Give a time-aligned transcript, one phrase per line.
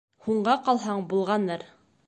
[0.27, 1.69] Һуңға ҡалһаң болғаныр.